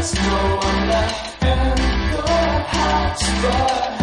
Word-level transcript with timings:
There's 0.00 0.14
no 0.14 0.56
one 0.62 0.88
left 0.88 1.44
in 1.44 1.58
the 2.10 2.22
house 2.72 3.22
but 3.42 3.99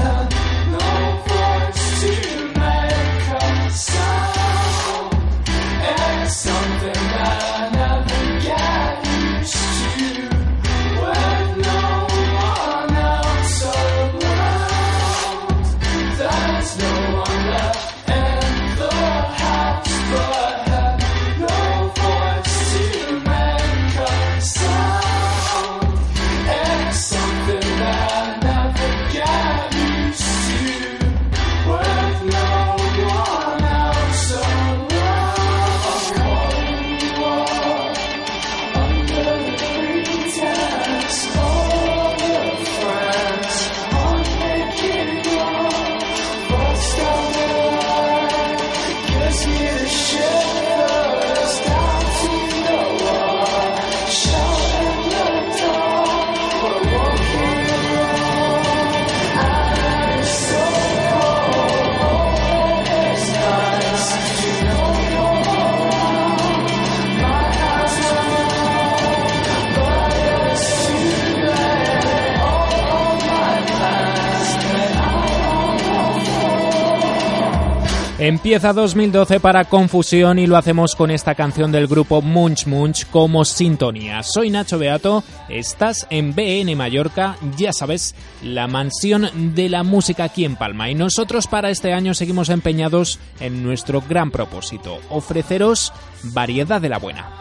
Empieza 78.28 78.74
2012 78.74 79.40
para 79.40 79.64
Confusión 79.64 80.38
y 80.38 80.48
lo 80.48 80.58
hacemos 80.58 80.98
con 80.98 81.12
esta 81.12 81.34
canción 81.34 81.72
del 81.72 81.88
grupo 81.88 82.22
Munch 82.22 82.68
Munch 82.68 83.08
como 83.10 83.46
sintonía. 83.46 84.22
Soy 84.22 84.50
Nacho 84.50 84.78
Beato, 84.78 85.24
estás 85.48 86.06
en 86.10 86.36
BN 86.36 86.76
Mallorca, 86.76 87.38
ya 87.56 87.72
sabes, 87.72 88.16
la 88.44 88.68
mansión 88.68 89.56
de 89.56 89.70
la 89.70 89.84
música 89.84 90.26
aquí 90.26 90.44
en 90.44 90.58
Palma. 90.58 90.90
Y 90.90 90.96
nosotros 90.96 91.48
para 91.48 91.70
este 91.70 91.94
año 91.94 92.14
seguimos 92.14 92.50
empeñados 92.50 93.18
en 93.40 93.64
nuestro 93.64 94.02
gran 94.02 94.30
propósito, 94.30 95.00
ofreceros 95.10 95.94
variedad 96.24 96.82
de 96.82 96.90
la 96.90 96.98
buena. 97.00 97.32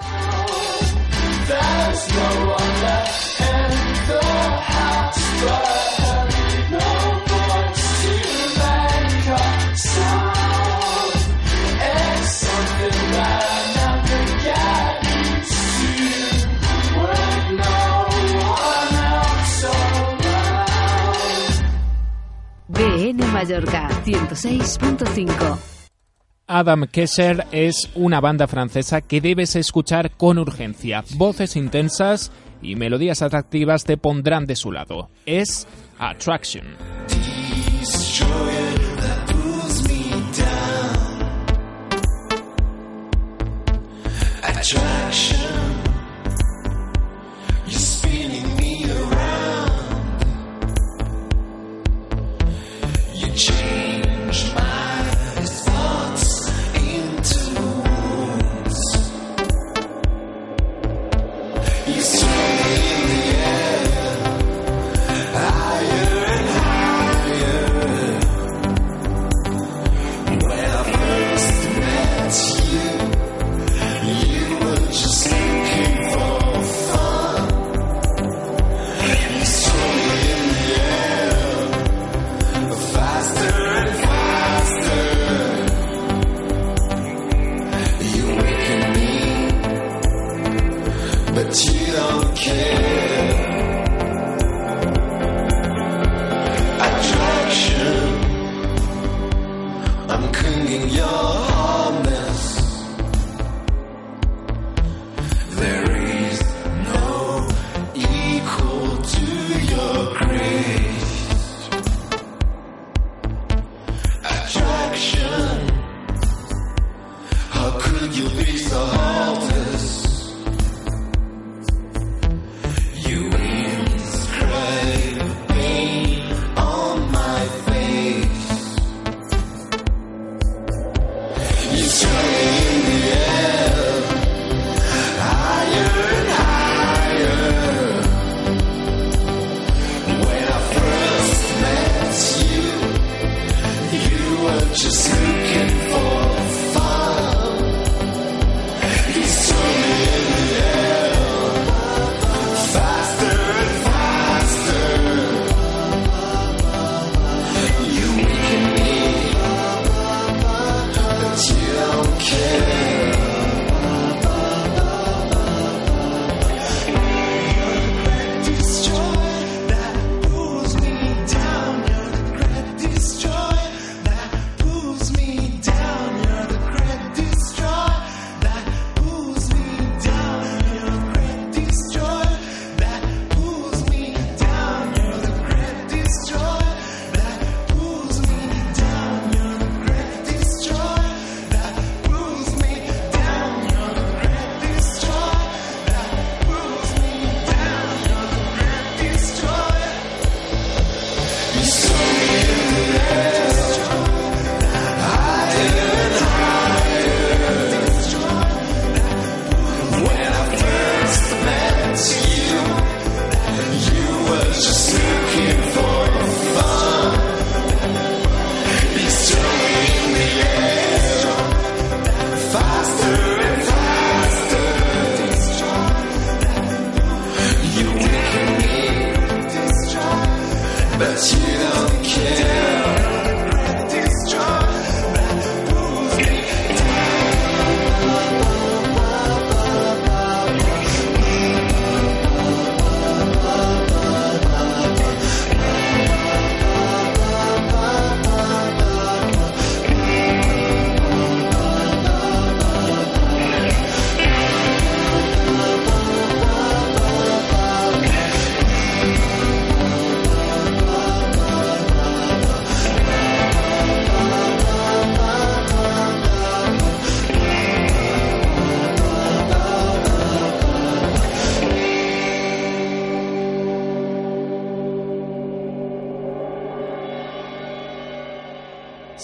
106.5. 23.48 25.76
Adam 26.48 26.86
Kesser 26.86 27.44
es 27.50 27.90
una 27.94 28.20
banda 28.20 28.46
francesa 28.46 29.00
que 29.00 29.20
debes 29.20 29.56
escuchar 29.56 30.12
con 30.12 30.38
urgencia. 30.38 31.04
Voces 31.16 31.56
intensas 31.56 32.30
y 32.62 32.76
melodías 32.76 33.22
atractivas 33.22 33.84
te 33.84 33.96
pondrán 33.96 34.46
de 34.46 34.54
su 34.54 34.70
lado. 34.70 35.10
Es 35.24 35.66
Attraction. 35.98 36.66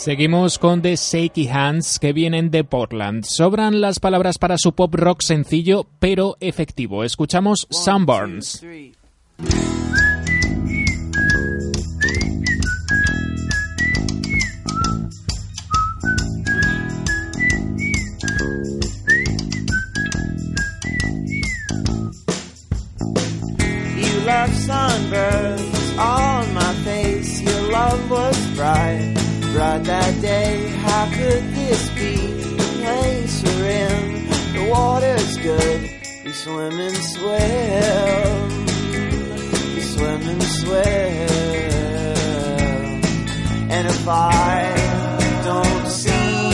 Seguimos 0.02 0.58
con 0.58 0.82
The 0.82 0.96
Shaky 0.96 1.46
Hands 1.46 2.00
que 2.00 2.12
vienen 2.12 2.50
de 2.50 2.64
Portland. 2.64 3.22
Sobran 3.24 3.80
las 3.80 4.00
palabras 4.00 4.36
para 4.36 4.58
su 4.58 4.72
pop 4.72 4.92
rock 4.96 5.22
sencillo 5.22 5.86
pero 6.00 6.36
efectivo. 6.40 7.04
Escuchamos 7.04 7.68
Sunburns. 7.70 8.60
sunburns 24.66 25.96
on 25.96 26.54
my 26.54 26.74
face. 26.84 27.40
Your 27.40 27.70
love 27.70 28.10
was 28.10 28.36
bright. 28.56 29.31
Bright 29.52 29.84
that 29.84 30.20
day. 30.22 30.68
How 30.86 31.06
could 31.10 31.44
this 31.54 31.90
be 31.90 32.16
the 32.56 32.64
place 32.80 33.42
we're 33.44 33.68
in? 33.68 34.28
The 34.54 34.68
water's 34.70 35.36
good. 35.36 35.80
We 36.24 36.32
swim 36.32 36.80
and 36.80 36.96
swim. 36.96 38.66
We 39.74 39.80
swim 39.80 40.22
and 40.32 40.42
swim. 40.42 40.82
And 43.74 43.86
if 43.88 44.08
I 44.08 44.74
don't 45.44 45.86
see 45.86 46.50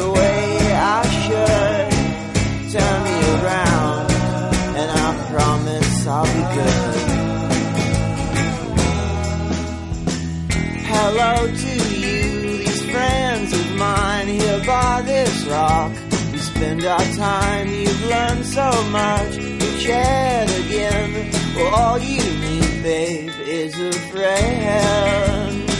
the 0.00 0.10
way 0.10 0.72
I 0.72 1.02
should, 1.22 1.90
turn 2.72 2.98
me 3.08 3.18
around, 3.38 4.10
and 4.80 4.88
I 4.90 5.30
promise 5.30 6.06
I'll 6.06 6.24
be 6.24 6.44
good. 6.54 6.95
Hello 11.18 11.46
to 11.46 11.74
you, 11.96 12.58
these 12.58 12.84
friends 12.90 13.50
of 13.50 13.76
mine 13.76 14.28
here 14.28 14.62
by 14.66 15.00
this 15.00 15.46
rock. 15.46 15.90
We 16.30 16.36
spend 16.36 16.84
our 16.84 17.00
time, 17.16 17.68
you've 17.68 18.04
learned 18.04 18.44
so 18.44 18.70
much. 18.90 19.38
We 19.38 19.78
chat 19.78 20.46
again. 20.60 21.32
Well, 21.56 21.74
all 21.74 21.98
you 21.98 22.20
need, 22.20 22.82
babe, 22.82 23.32
is 23.46 23.80
a 23.80 23.92
friend. 24.12 25.70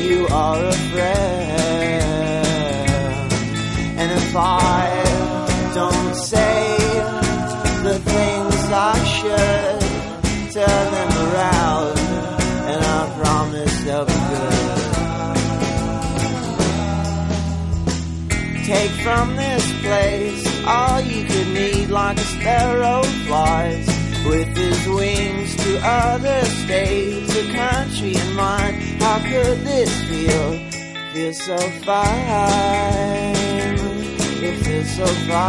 You 0.00 0.28
are 0.28 0.64
a 0.64 0.72
friend. 0.94 2.06
And 3.98 4.12
if 4.12 4.36
I 4.36 4.95
take 18.66 18.90
from 18.90 19.36
this 19.36 19.80
place 19.80 20.66
all 20.66 21.00
you 21.00 21.24
could 21.24 21.46
need 21.48 21.88
like 21.88 22.16
a 22.18 22.24
sparrow 22.24 23.00
flies 23.26 23.86
with 24.26 24.56
his 24.56 24.88
wings 24.88 25.54
to 25.54 25.78
other 25.84 26.44
states, 26.46 27.32
a 27.36 27.52
country 27.52 28.16
in 28.16 28.34
mind. 28.34 28.76
How 29.00 29.20
could 29.20 29.60
this 29.60 30.02
feel? 30.08 30.58
Feel 31.12 31.32
so 31.32 31.56
fine. 31.86 33.36
It 34.42 34.56
feels 34.64 34.90
so 34.96 35.06
fine. 35.06 35.46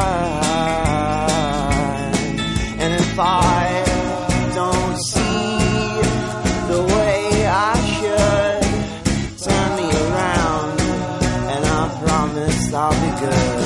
And 2.80 2.94
if 2.94 3.20
I 3.20 3.87
I'll 12.80 12.92
be 12.92 13.10
good. 13.20 13.64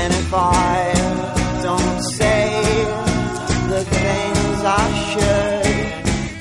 And 0.00 0.14
if 0.14 0.32
I 0.32 0.94
don't 1.62 2.00
say 2.16 2.46
the 3.68 3.84
things 3.84 4.58
I 4.64 4.86
should, 5.10 5.66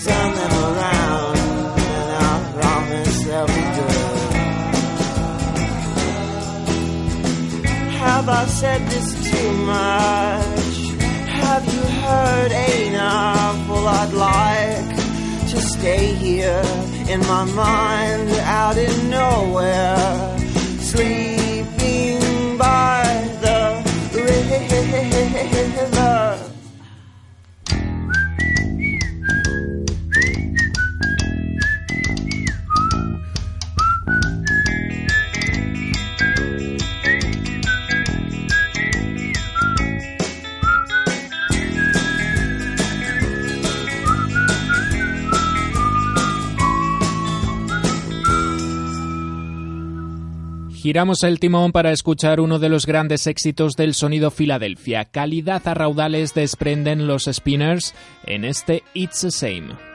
turn 0.07 0.29
them 0.39 0.53
around, 0.63 1.37
and 1.93 2.09
I 2.23 2.35
promise 2.55 3.15
they'll 3.25 3.47
be 3.47 3.65
good. 3.79 4.15
Have 7.99 8.29
I 8.29 8.45
said 8.45 8.81
this 8.87 9.09
too 9.29 9.51
much? 9.75 10.75
Have 11.43 11.65
you 11.73 11.81
heard 11.81 12.51
enough? 12.79 13.67
Well, 13.67 13.87
I'd 13.89 14.13
like 14.13 14.95
to 15.49 15.59
stay 15.59 16.13
here 16.13 16.63
in 17.09 17.19
my 17.21 17.45
mind 17.45 18.29
out 18.41 18.77
in 18.77 19.09
nowhere, 19.09 20.37
sleeping 20.79 22.57
by 22.57 23.03
the 23.41 23.83
river. 24.13 26.14
Giramos 50.85 51.23
el 51.23 51.39
timón 51.39 51.71
para 51.71 51.91
escuchar 51.91 52.39
uno 52.39 52.59
de 52.59 52.69
los 52.69 52.85
grandes 52.85 53.25
éxitos 53.25 53.73
del 53.73 53.95
sonido 53.95 54.29
Filadelfia. 54.29 55.05
Calidad 55.05 55.67
a 55.67 55.73
raudales 55.73 56.35
desprenden 56.35 57.07
los 57.07 57.23
spinners 57.23 57.95
en 58.27 58.45
este 58.45 58.83
It's 58.93 59.21
the 59.21 59.31
Same. 59.31 59.94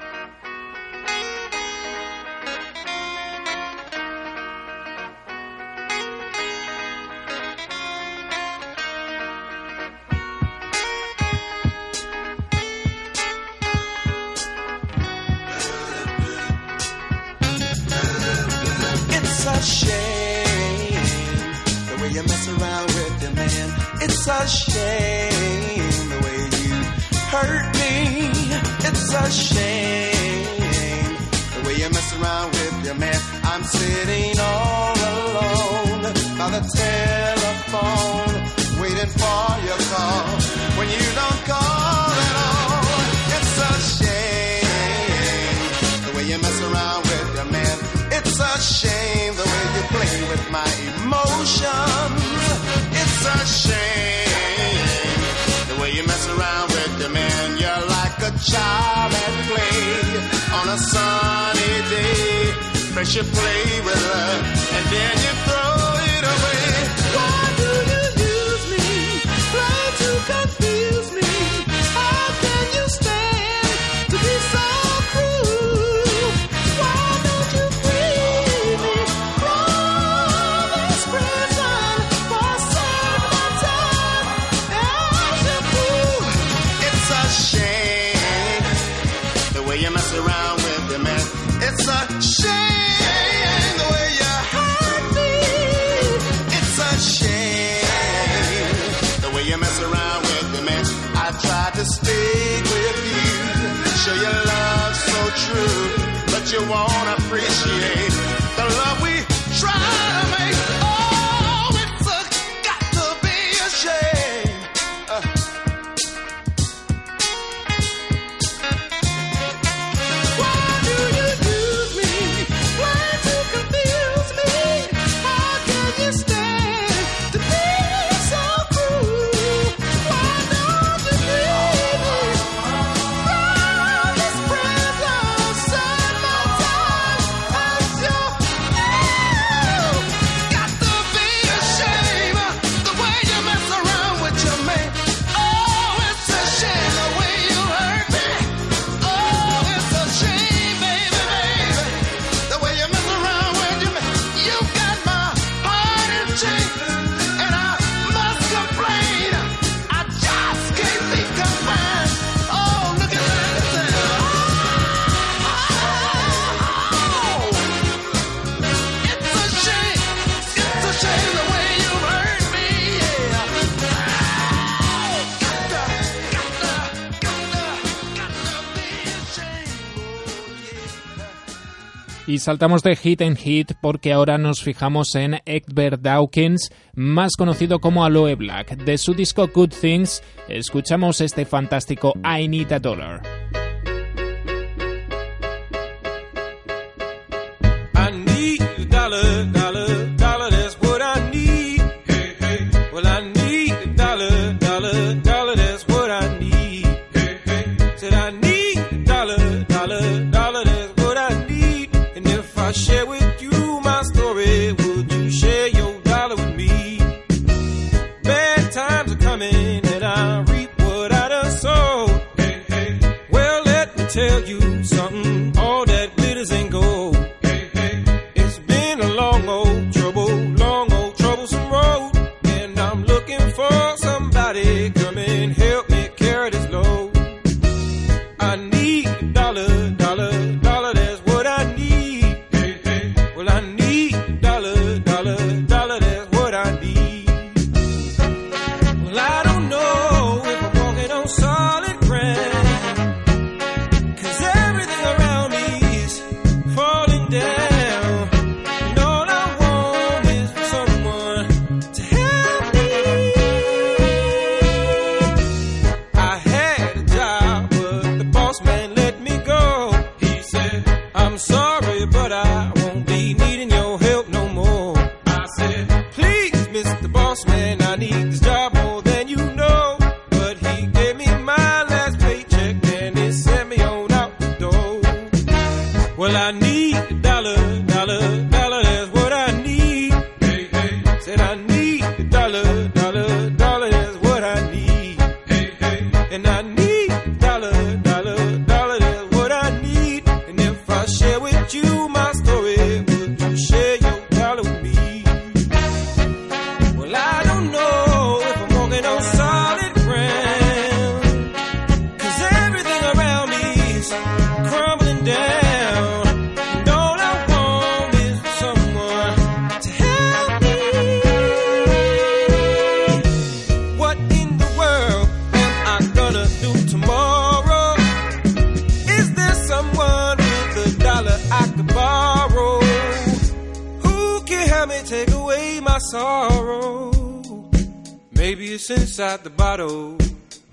Y 182.31 182.39
saltamos 182.39 182.85
de 182.85 182.95
hit 182.95 183.23
en 183.23 183.35
hit 183.35 183.73
porque 183.81 184.13
ahora 184.13 184.39
nos 184.39 184.63
fijamos 184.63 185.17
en 185.17 185.41
Egbert 185.47 186.01
Dawkins, 186.01 186.71
más 186.95 187.33
conocido 187.37 187.81
como 187.81 188.05
Aloe 188.05 188.37
Black. 188.37 188.77
De 188.77 188.99
su 188.99 189.15
disco 189.15 189.49
Good 189.53 189.71
Things, 189.81 190.23
escuchamos 190.47 191.21
este 191.21 191.45
fantástico 191.45 192.15
I 192.23 192.47
Need 192.47 192.71
a 192.71 192.79
Dollar. 192.79 193.50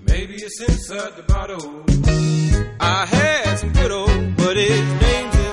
Maybe 0.08 0.36
it's 0.36 0.62
inside 0.62 1.16
the 1.16 1.24
bottle. 1.24 1.84
I 2.80 3.06
had 3.06 3.56
some 3.60 3.74
good 3.74 3.92
old, 3.92 4.36
but 4.38 4.58
it 4.58 5.02
name's 5.02 5.47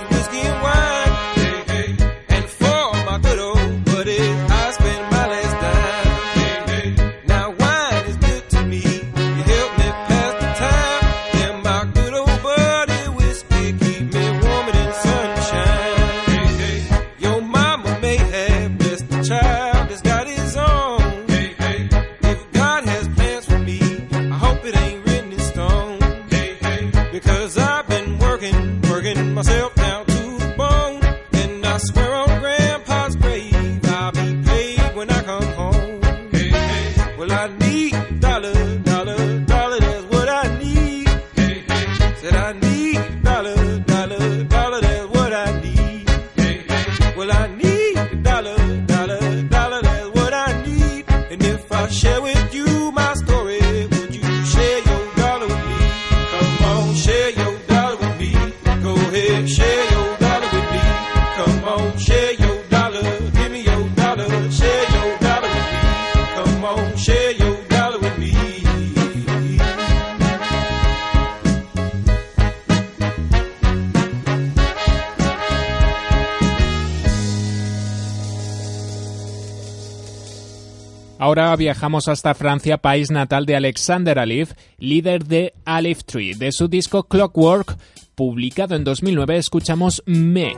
viajamos 81.84 82.08
hasta 82.08 82.32
Francia, 82.32 82.78
país 82.78 83.10
natal 83.10 83.44
de 83.44 83.56
Alexander 83.56 84.18
Alif, 84.18 84.52
líder 84.78 85.26
de 85.26 85.52
Alif 85.66 86.02
Tree. 86.04 86.32
De 86.32 86.50
su 86.50 86.66
disco 86.66 87.02
Clockwork, 87.02 87.76
publicado 88.14 88.74
en 88.74 88.84
2009, 88.84 89.36
escuchamos 89.36 90.02
Me. 90.06 90.56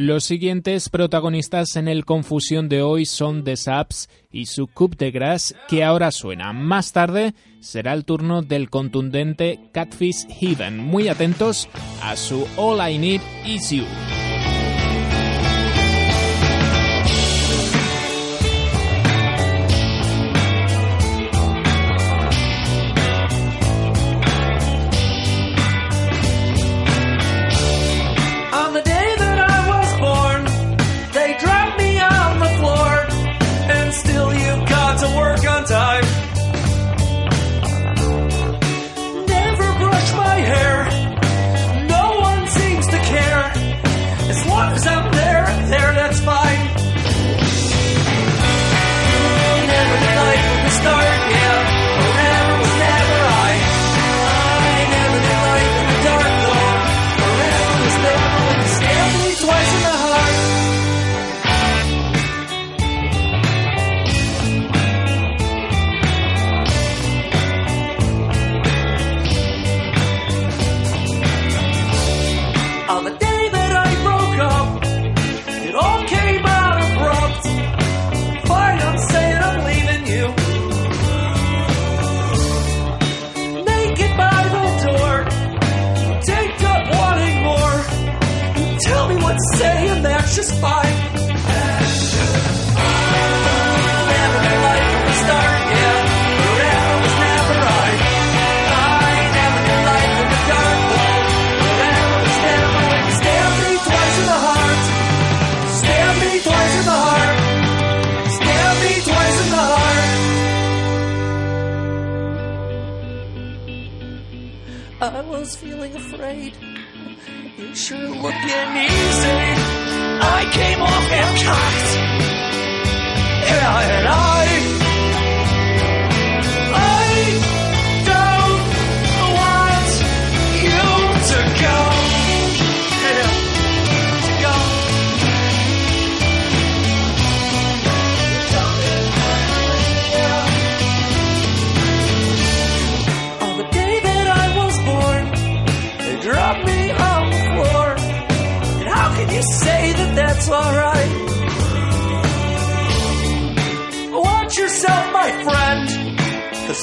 Los 0.00 0.26
siguientes 0.26 0.90
protagonistas 0.90 1.74
en 1.74 1.88
el 1.88 2.04
Confusión 2.04 2.68
de 2.68 2.82
hoy 2.82 3.04
son 3.04 3.42
The 3.42 3.56
Saps 3.56 4.08
y 4.30 4.46
su 4.46 4.68
Coupe 4.68 4.94
de 4.96 5.10
Gras, 5.10 5.56
que 5.66 5.82
ahora 5.82 6.12
suena. 6.12 6.52
Más 6.52 6.92
tarde 6.92 7.34
será 7.58 7.94
el 7.94 8.04
turno 8.04 8.42
del 8.42 8.70
contundente 8.70 9.58
Catfish 9.72 10.28
Heaven. 10.28 10.78
Muy 10.78 11.08
atentos 11.08 11.68
a 12.00 12.14
su 12.14 12.46
All 12.56 12.78
I 12.88 12.96
Need 12.96 13.22
Is 13.44 13.70
You. 13.70 14.17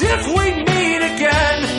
if 0.02 0.28
we 0.28 0.52
meet 0.52 1.02
again. 1.14 1.75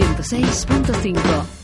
106.5. 0.00 1.55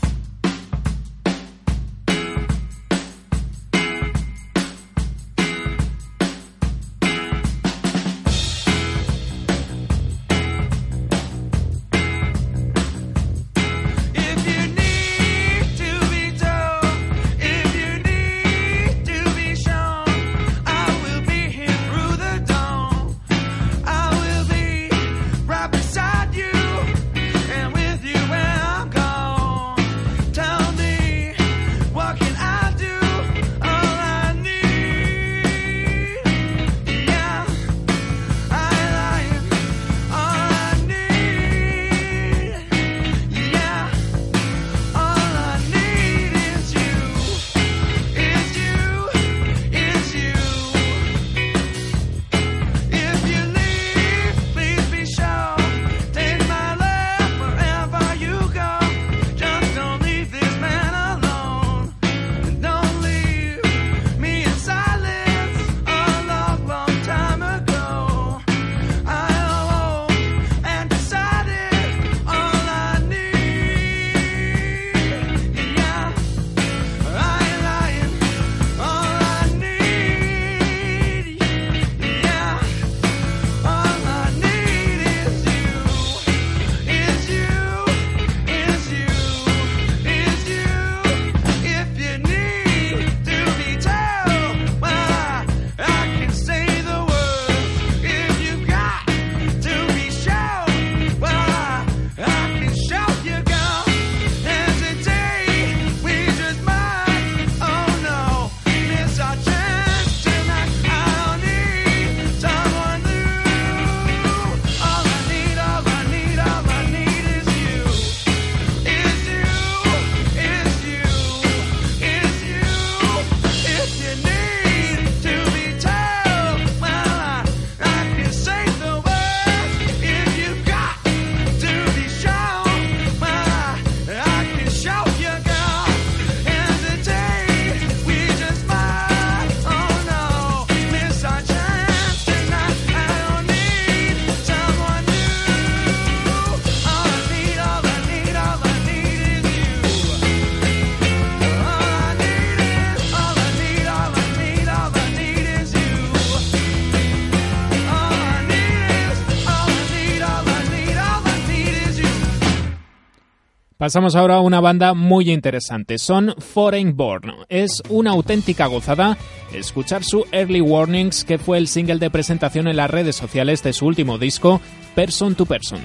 Pasamos 163.83 164.15
ahora 164.15 164.35
a 164.35 164.39
una 164.39 164.61
banda 164.61 164.93
muy 164.93 165.29
interesante, 165.29 165.97
son 165.97 166.33
Foreign 166.37 166.95
Born. 166.95 167.33
Es 167.49 167.83
una 167.89 168.11
auténtica 168.11 168.67
gozada 168.67 169.17
escuchar 169.53 170.05
su 170.05 170.25
Early 170.31 170.61
Warnings, 170.61 171.25
que 171.25 171.37
fue 171.37 171.57
el 171.57 171.67
single 171.67 171.97
de 171.97 172.09
presentación 172.09 172.69
en 172.69 172.77
las 172.77 172.89
redes 172.89 173.17
sociales 173.17 173.61
de 173.61 173.73
su 173.73 173.85
último 173.85 174.17
disco, 174.17 174.61
Person 174.95 175.35
to 175.35 175.45
Person. 175.45 175.81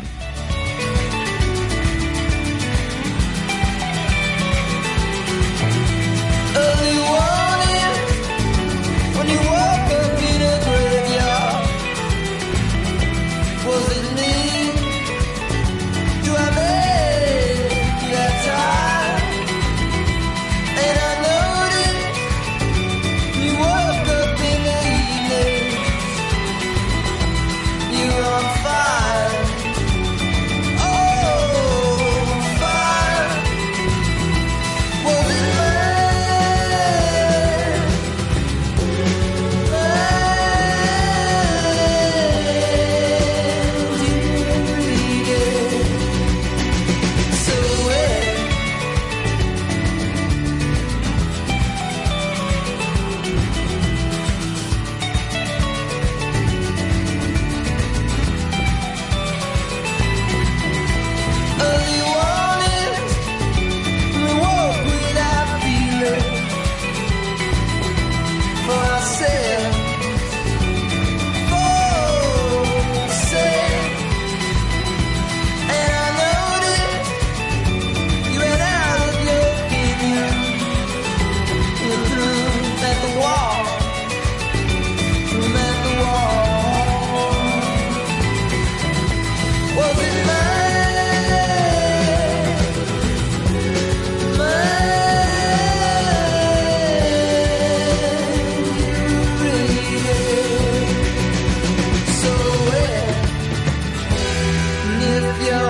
if 105.01 105.47
you're 105.47 105.68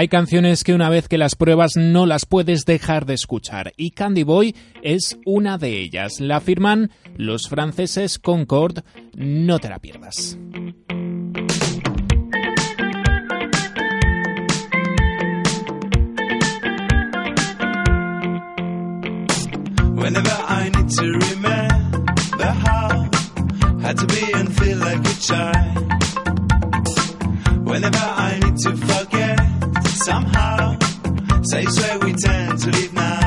Hay 0.00 0.08
canciones 0.08 0.64
que 0.64 0.72
una 0.72 0.88
vez 0.88 1.08
que 1.08 1.18
las 1.18 1.34
pruebas 1.34 1.76
no 1.76 2.06
las 2.06 2.24
puedes 2.24 2.64
dejar 2.64 3.04
de 3.04 3.12
escuchar 3.12 3.74
y 3.76 3.90
Candy 3.90 4.22
Boy 4.22 4.56
es 4.82 5.18
una 5.26 5.58
de 5.58 5.78
ellas. 5.78 6.20
La 6.20 6.40
firman 6.40 6.90
los 7.18 7.50
franceses 7.50 8.18
Concord, 8.18 8.78
no 9.14 9.58
te 9.58 9.68
la 9.68 9.78
pierdas. 9.78 10.38
Whenever 19.96 20.32
I 20.48 20.70
need 20.76 20.88
to 20.96 21.04
remember 21.04 22.54
how 22.64 23.06
feel 24.48 24.78
like 24.78 25.06
a 25.06 25.14
child. 25.20 25.92
Whenever 27.66 27.98
I 27.98 28.40
need 28.42 28.56
to. 28.60 29.29
somehow. 30.04 30.76
Safe 31.42 31.68
where 31.78 31.98
we 32.00 32.12
tend 32.14 32.58
to 32.58 32.70
live 32.70 32.94
now. 32.94 33.19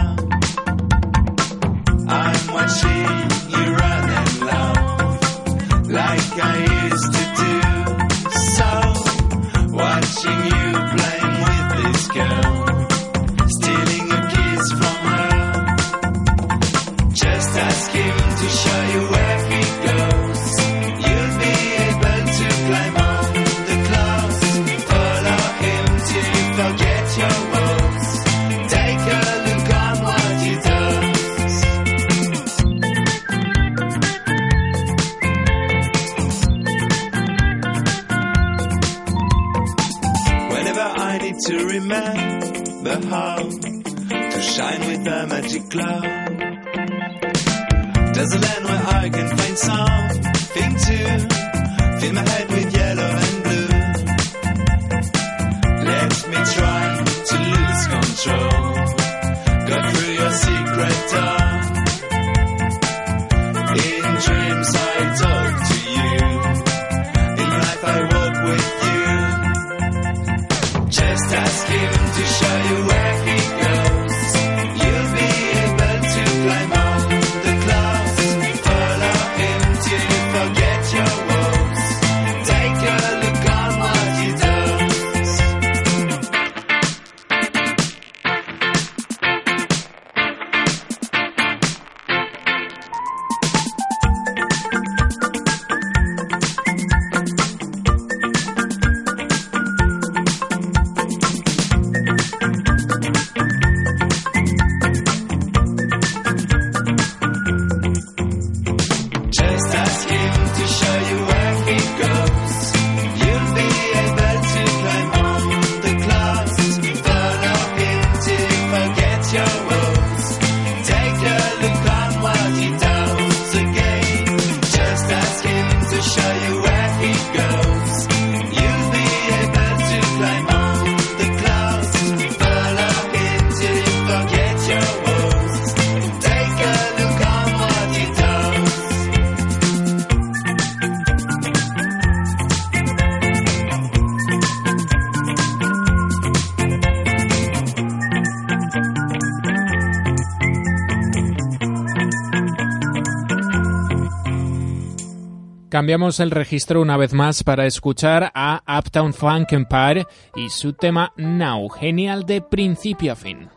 Cambiamos 155.73 156.19
el 156.19 156.29
registro 156.29 156.83
una 156.83 156.97
vez 156.97 157.15
más 157.15 157.43
para 157.43 157.65
escuchar 157.65 158.31
a 158.35 158.61
Uptown 158.77 159.11
Funk 159.11 159.53
Empire 159.53 160.05
y 160.35 160.51
su 160.51 160.73
tema 160.73 161.11
Now, 161.17 161.67
genial 161.67 162.27
de 162.27 162.41
principio 162.41 163.13
a 163.13 163.15
fin. 163.15 163.49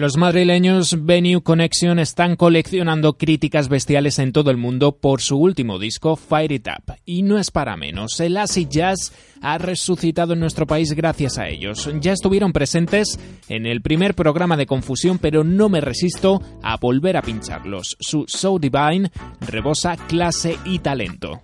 Los 0.00 0.16
madrileños 0.16 1.04
Venue 1.04 1.42
Connection 1.42 1.98
están 1.98 2.34
coleccionando 2.34 3.18
críticas 3.18 3.68
bestiales 3.68 4.18
en 4.18 4.32
todo 4.32 4.50
el 4.50 4.56
mundo 4.56 4.92
por 4.92 5.20
su 5.20 5.36
último 5.36 5.78
disco 5.78 6.16
Fire 6.16 6.52
It 6.52 6.68
Up. 6.68 6.94
Y 7.04 7.20
no 7.22 7.36
es 7.36 7.50
para 7.50 7.76
menos, 7.76 8.18
el 8.18 8.38
acid 8.38 8.68
jazz 8.70 9.12
ha 9.42 9.58
resucitado 9.58 10.32
en 10.32 10.40
nuestro 10.40 10.66
país 10.66 10.94
gracias 10.94 11.36
a 11.36 11.48
ellos. 11.48 11.90
Ya 12.00 12.12
estuvieron 12.12 12.54
presentes 12.54 13.20
en 13.50 13.66
el 13.66 13.82
primer 13.82 14.14
programa 14.14 14.56
de 14.56 14.64
Confusión, 14.64 15.18
pero 15.18 15.44
no 15.44 15.68
me 15.68 15.82
resisto 15.82 16.40
a 16.62 16.78
volver 16.78 17.18
a 17.18 17.22
pincharlos. 17.22 17.98
Su 18.00 18.24
So 18.26 18.58
Divine 18.58 19.12
rebosa 19.42 19.98
clase 20.08 20.56
y 20.64 20.78
talento. 20.78 21.42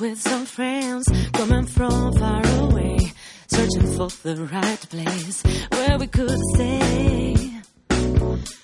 With 0.00 0.20
some 0.20 0.44
friends 0.46 1.08
coming 1.32 1.66
from 1.66 2.12
far 2.14 2.46
away, 2.60 2.98
searching 3.48 3.86
for 3.96 4.08
the 4.22 4.36
right 4.52 4.88
place 4.90 5.42
where 5.72 5.98
we 5.98 6.06
could 6.06 6.38
stay. 6.54 7.50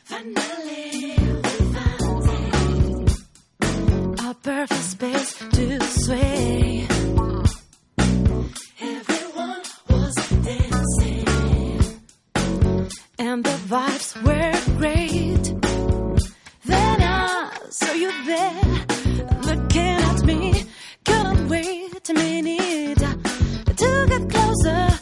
Finally, 0.05 1.16
we 1.18 1.57
found 1.74 2.24
it. 2.30 4.22
Our 4.22 4.35
perfect 4.35 4.82
space 4.82 5.35
to 5.53 5.80
sway. 5.85 6.87
Everyone 8.80 9.62
was 9.91 10.14
dancing, 10.45 11.28
and 13.18 13.45
the 13.45 13.59
vibes 13.72 14.22
were 14.22 14.55
great. 14.78 15.45
Then 16.64 17.03
I 17.03 17.59
saw 17.70 17.93
you 17.93 18.11
there, 18.26 18.87
get 24.19 24.31
closer. 24.31 24.94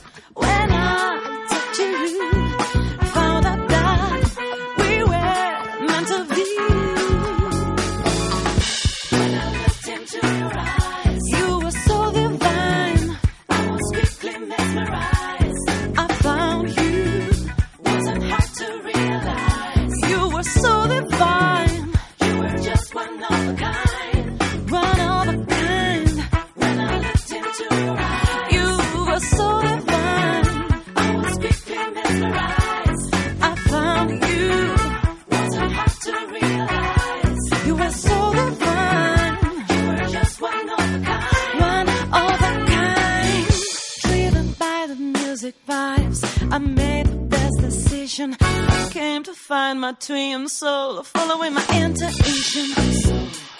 My 49.92 49.98
twin 49.98 50.48
soul, 50.48 51.02
following 51.02 51.52
my 51.52 51.66
intuition. 51.74 52.66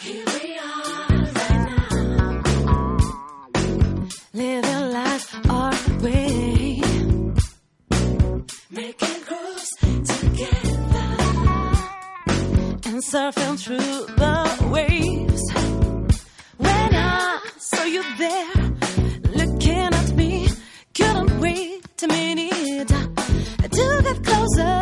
Here 0.01 0.25
we 0.25 0.59
are 0.59 1.19
right 1.37 1.65
now, 1.69 2.49
living 4.33 4.93
life 4.93 5.51
our 5.51 5.75
way, 6.01 6.81
making 8.71 9.19
grooves 9.29 9.71
together, 10.13 11.11
and 12.89 13.03
surfing 13.11 13.59
through 13.63 14.07
the 14.17 14.69
waves. 14.71 15.43
When 16.57 16.95
I 16.95 17.41
saw 17.59 17.85
you 17.85 18.03
there, 18.17 18.55
looking 19.35 19.95
at 20.01 20.15
me, 20.15 20.49
couldn't 20.95 21.41
wait 21.41 22.03
a 22.03 22.07
minute 22.09 22.89
to 22.89 24.01
get 24.03 24.25
closer. 24.25 24.82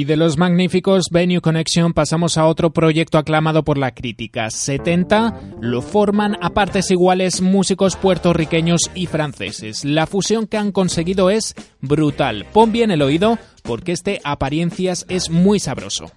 Y 0.00 0.06
de 0.06 0.16
los 0.16 0.38
magníficos 0.38 1.10
Venue 1.10 1.42
Connection 1.42 1.92
pasamos 1.92 2.38
a 2.38 2.46
otro 2.46 2.70
proyecto 2.70 3.18
aclamado 3.18 3.64
por 3.64 3.76
la 3.76 3.90
crítica. 3.90 4.50
70 4.50 5.58
lo 5.60 5.82
forman 5.82 6.38
a 6.40 6.54
partes 6.54 6.90
iguales 6.90 7.42
músicos 7.42 7.96
puertorriqueños 7.96 8.80
y 8.94 9.04
franceses. 9.04 9.84
La 9.84 10.06
fusión 10.06 10.46
que 10.46 10.56
han 10.56 10.72
conseguido 10.72 11.28
es 11.28 11.54
brutal. 11.82 12.46
Pon 12.50 12.72
bien 12.72 12.90
el 12.90 13.02
oído 13.02 13.38
porque 13.62 13.92
este 13.92 14.22
apariencias 14.24 15.04
es 15.10 15.28
muy 15.28 15.60
sabroso. 15.60 16.10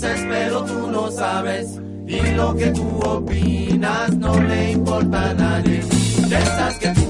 pero 0.00 0.64
tú 0.64 0.86
no 0.90 1.10
sabes. 1.10 1.80
Y 2.06 2.20
lo 2.36 2.54
que 2.54 2.66
tú 2.66 3.00
opinas 3.00 4.16
no 4.16 4.38
le 4.40 4.72
importa 4.72 5.30
a 5.30 5.34
nadie. 5.34 5.82
De 6.28 6.36
esas 6.36 6.78
que 6.78 6.88
tú 6.88 7.03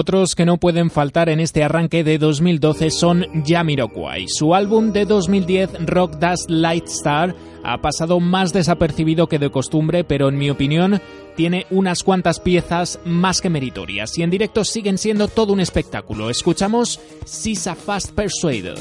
Otros 0.00 0.36
que 0.36 0.46
no 0.46 0.58
pueden 0.58 0.90
faltar 0.90 1.28
en 1.28 1.40
este 1.40 1.64
arranque 1.64 2.04
de 2.04 2.18
2012 2.18 2.92
son 2.92 3.26
Jamiroquai. 3.44 4.26
Su 4.28 4.54
álbum 4.54 4.92
de 4.92 5.04
2010, 5.04 5.86
Rock 5.86 6.18
Dust 6.20 6.48
Light 6.48 6.86
Star, 6.86 7.34
ha 7.64 7.78
pasado 7.78 8.20
más 8.20 8.52
desapercibido 8.52 9.26
que 9.26 9.40
de 9.40 9.50
costumbre, 9.50 10.04
pero 10.04 10.28
en 10.28 10.38
mi 10.38 10.50
opinión 10.50 11.02
tiene 11.34 11.66
unas 11.70 12.04
cuantas 12.04 12.38
piezas 12.38 13.00
más 13.04 13.40
que 13.40 13.50
meritorias 13.50 14.16
y 14.16 14.22
en 14.22 14.30
directo 14.30 14.64
siguen 14.64 14.98
siendo 14.98 15.26
todo 15.26 15.52
un 15.52 15.58
espectáculo. 15.58 16.30
Escuchamos 16.30 17.00
Sisa 17.24 17.74
Fast 17.74 18.12
Persuader. 18.12 18.76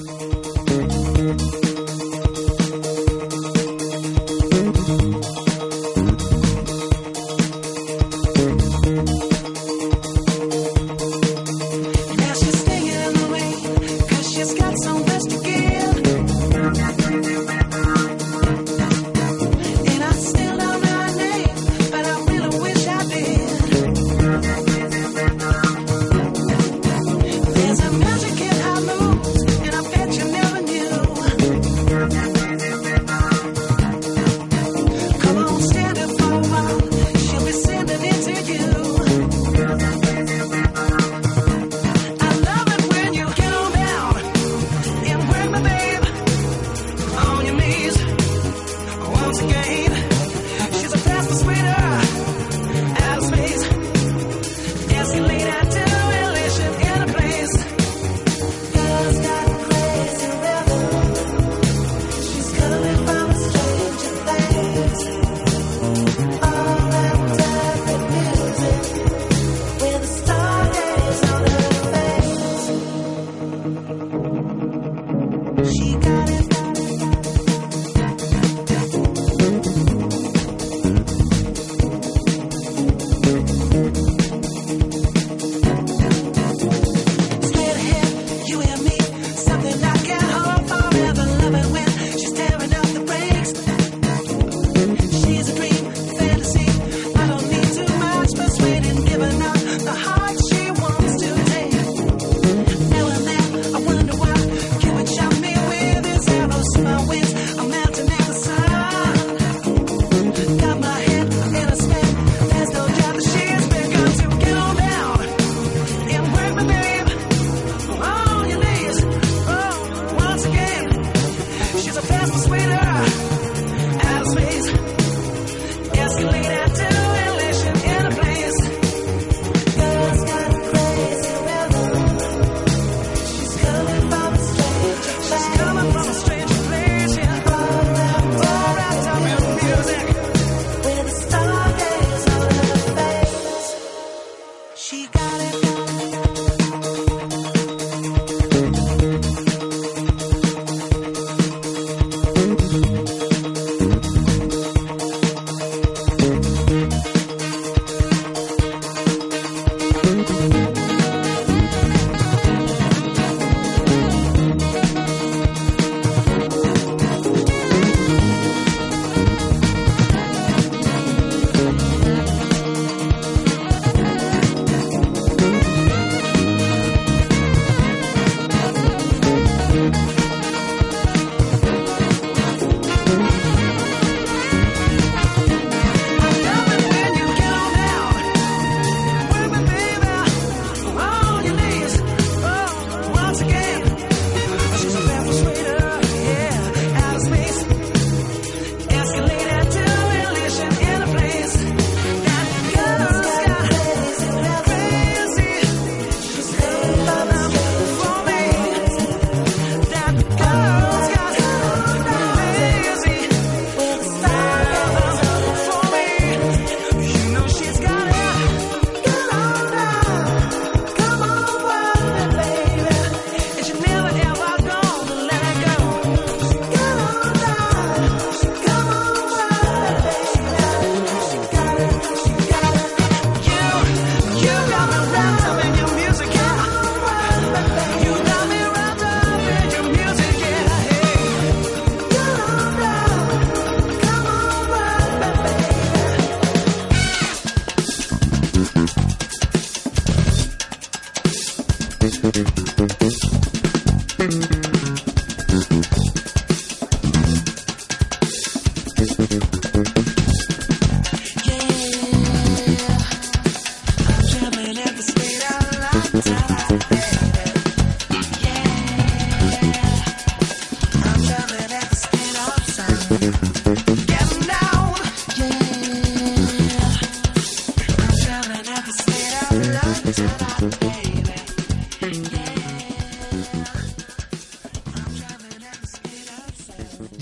we. 75.95 76.16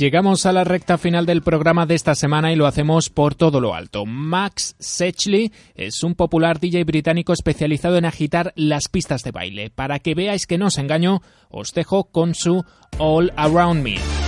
Llegamos 0.06 0.46
a 0.46 0.54
la 0.54 0.64
recta 0.64 1.00
final 1.00 1.26
del 1.26 1.42
programa 1.42 1.88
de 1.88 1.96
esta 1.96 2.14
semana 2.14 2.54
y 2.54 2.56
lo 2.56 2.68
hacemos 2.68 3.10
por 3.10 3.34
todo 3.34 3.60
lo 3.60 3.74
alto. 3.74 4.06
Max 4.06 4.76
Sechley 4.78 5.52
es 5.74 6.04
un 6.04 6.14
popular 6.14 6.60
DJ 6.60 6.84
británico 6.84 7.34
especializado 7.34 7.98
en 7.98 8.06
agitar 8.06 8.54
las 8.56 8.88
pistas 8.88 9.24
de 9.24 9.32
baile. 9.32 9.72
Para 9.72 9.98
que 9.98 10.14
veáis 10.14 10.46
que 10.46 10.60
no 10.60 10.68
os 10.68 10.78
engaño, 10.78 11.24
os 11.50 11.74
dejo 11.74 12.04
con 12.04 12.36
su 12.36 12.64
All 13.00 13.34
Around 13.36 13.82
Me. 13.82 14.25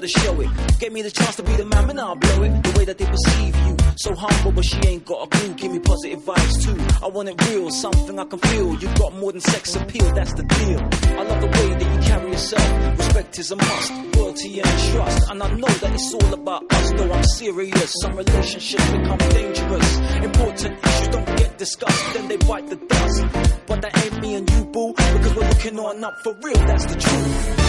to 0.00 0.08
show 0.08 0.40
it. 0.40 0.48
Gave 0.78 0.92
me 0.92 1.02
the 1.02 1.10
chance 1.10 1.36
to 1.36 1.42
be 1.42 1.52
the 1.56 1.64
man, 1.64 1.90
and 1.90 2.00
I'll 2.00 2.16
blow 2.16 2.42
it. 2.42 2.62
The 2.62 2.78
way 2.78 2.84
that 2.84 2.98
they 2.98 3.06
perceive 3.06 3.56
you. 3.66 3.76
So 3.96 4.14
humble, 4.14 4.52
but 4.52 4.64
she 4.64 4.78
ain't 4.86 5.04
got 5.04 5.26
a 5.26 5.28
clue. 5.28 5.54
Give 5.54 5.72
me 5.72 5.78
positive 5.78 6.20
vibes 6.20 6.64
too. 6.64 7.04
I 7.04 7.08
want 7.08 7.28
it 7.28 7.48
real, 7.48 7.70
something 7.70 8.18
I 8.18 8.24
can 8.24 8.38
feel. 8.38 8.74
You 8.76 8.88
got 8.94 9.14
more 9.14 9.32
than 9.32 9.40
sex 9.40 9.76
appeal, 9.76 10.12
that's 10.14 10.32
the 10.34 10.42
deal. 10.42 10.80
I 11.18 11.22
love 11.24 11.40
the 11.40 11.46
way 11.48 11.68
that 11.74 11.94
you 11.94 12.08
carry 12.08 12.30
yourself. 12.30 12.98
Respect 12.98 13.38
is 13.38 13.50
a 13.50 13.56
must, 13.56 13.92
loyalty 14.16 14.60
and 14.60 14.78
trust. 14.92 15.30
And 15.30 15.42
I 15.42 15.48
know 15.54 15.68
that 15.68 15.92
it's 15.92 16.14
all 16.14 16.34
about 16.34 16.72
us, 16.72 16.90
though 16.92 17.12
I'm 17.12 17.24
serious. 17.24 17.94
Some 18.00 18.16
relationships 18.16 18.90
become 18.90 19.18
dangerous. 19.18 19.98
Important 20.22 20.84
issues 20.84 21.08
don't 21.08 21.36
get 21.36 21.58
discussed, 21.58 22.14
then 22.14 22.28
they 22.28 22.36
bite 22.38 22.68
the 22.68 22.76
dust. 22.76 23.24
But 23.66 23.82
that 23.82 24.04
ain't 24.04 24.20
me 24.22 24.34
and 24.34 24.50
you, 24.50 24.64
boo. 24.64 24.94
Because 24.94 25.34
we're 25.34 25.48
looking 25.48 25.78
on 25.78 26.04
up 26.04 26.14
for 26.22 26.34
real, 26.42 26.54
that's 26.66 26.86
the 26.86 26.98
truth. 26.98 27.59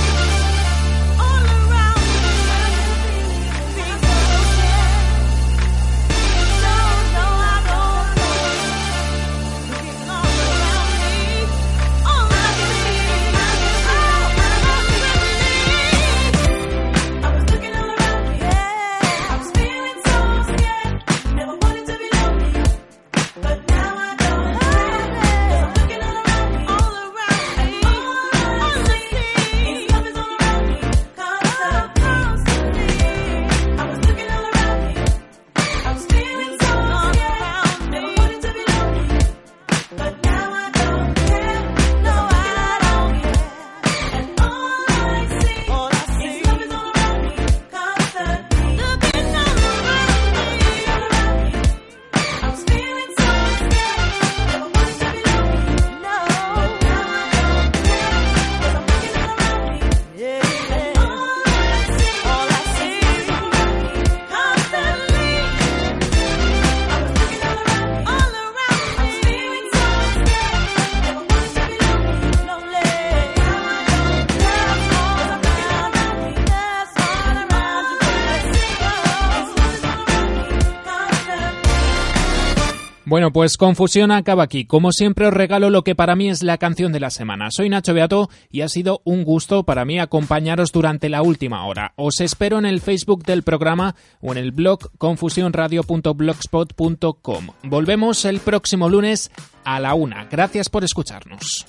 Bueno, 83.22 83.34
pues 83.34 83.56
Confusión 83.56 84.10
acaba 84.10 84.42
aquí. 84.42 84.66
Como 84.66 84.92
siempre 84.92 85.28
os 85.28 85.34
regalo 85.34 85.70
lo 85.70 85.84
que 85.84 85.94
para 85.94 86.16
mí 86.16 86.32
es 86.32 86.42
la 86.42 86.58
canción 86.58 86.92
de 86.92 87.00
la 87.00 87.12
semana. 87.12 87.50
Soy 87.52 87.70
Nacho 87.70 87.94
Beato 87.94 88.32
y 88.50 88.62
ha 88.62 88.68
sido 88.68 89.04
un 89.04 89.24
gusto 89.24 89.62
para 89.62 89.86
mí 89.86 90.00
acompañaros 90.00 90.72
durante 90.72 91.08
la 91.08 91.22
última 91.22 91.64
hora. 91.68 91.94
Os 91.98 92.20
espero 92.20 92.58
en 92.58 92.66
el 92.66 92.82
Facebook 92.82 93.24
del 93.24 93.44
programa 93.44 93.94
o 94.22 94.32
en 94.32 94.40
el 94.40 94.52
blog 94.52 94.90
confusionradio.blogspot.com. 94.98 97.48
Volvemos 97.62 98.26
el 98.26 98.40
próximo 98.40 98.90
lunes 98.90 99.30
a 99.66 99.80
la 99.80 99.94
una. 99.94 100.26
Gracias 100.26 100.70
por 100.70 100.84
escucharnos. 100.84 101.68